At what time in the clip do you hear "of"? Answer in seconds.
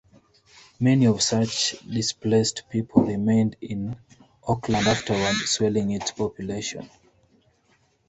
1.05-1.21